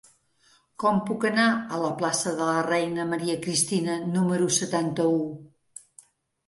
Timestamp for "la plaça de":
1.83-2.47